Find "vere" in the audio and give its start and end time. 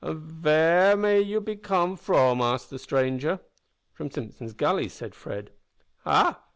0.17-0.95